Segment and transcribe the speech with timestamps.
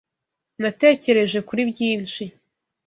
[0.61, 2.23] Natekereje kuri byinshi.